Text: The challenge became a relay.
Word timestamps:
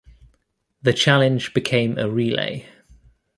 The 0.81 0.93
challenge 0.93 1.53
became 1.53 1.99
a 1.99 2.09
relay. 2.09 2.65